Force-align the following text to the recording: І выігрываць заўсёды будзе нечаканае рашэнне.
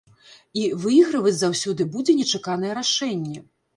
І 0.61 0.61
выігрываць 0.85 1.35
заўсёды 1.41 1.87
будзе 1.97 2.17
нечаканае 2.23 2.73
рашэнне. 2.79 3.39